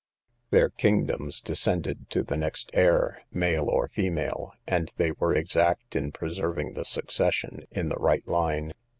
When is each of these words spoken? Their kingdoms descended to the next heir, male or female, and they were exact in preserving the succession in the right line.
Their 0.49 0.69
kingdoms 0.71 1.39
descended 1.39 2.09
to 2.09 2.23
the 2.23 2.35
next 2.35 2.71
heir, 2.73 3.21
male 3.31 3.69
or 3.69 3.87
female, 3.87 4.55
and 4.65 4.91
they 4.97 5.11
were 5.11 5.35
exact 5.35 5.95
in 5.95 6.11
preserving 6.11 6.73
the 6.73 6.85
succession 6.85 7.67
in 7.69 7.89
the 7.89 7.97
right 7.99 8.27
line. 8.27 8.73